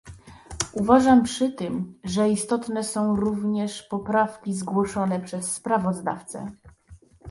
[0.73, 6.51] Uważam przy tym, że istotne są również poprawki zgłoszone przez sprawozdawcę